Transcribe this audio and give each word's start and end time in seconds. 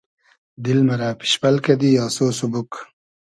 دیل 0.63 0.79
مئرۂ 0.87 1.09
پیشپئل 1.19 1.55
کئدی 1.65 1.91
آسۉ 2.05 2.17
سوبوگ 2.37 2.71